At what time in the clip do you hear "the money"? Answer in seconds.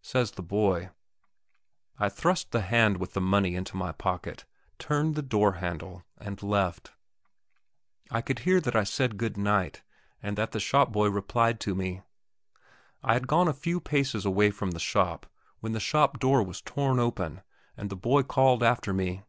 3.14-3.56